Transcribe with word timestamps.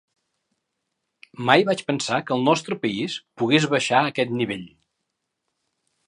Mai 1.49 1.65
vaig 1.67 1.83
pensar 1.89 2.17
que 2.29 2.33
el 2.37 2.47
nostre 2.47 2.77
país 2.85 3.17
pogués 3.41 3.67
baixar 3.73 3.99
a 4.07 4.11
aquest 4.13 4.33
nivell. 4.39 4.65